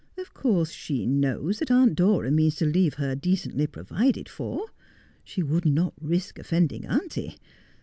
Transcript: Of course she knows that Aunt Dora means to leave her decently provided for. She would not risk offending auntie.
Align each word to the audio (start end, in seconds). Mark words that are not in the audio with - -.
Of 0.17 0.33
course 0.33 0.71
she 0.71 1.05
knows 1.05 1.59
that 1.59 1.69
Aunt 1.69 1.93
Dora 1.93 2.31
means 2.31 2.55
to 2.55 2.65
leave 2.65 2.95
her 2.95 3.13
decently 3.13 3.67
provided 3.67 4.27
for. 4.27 4.65
She 5.23 5.43
would 5.43 5.63
not 5.67 5.93
risk 6.01 6.39
offending 6.39 6.87
auntie. 6.87 7.37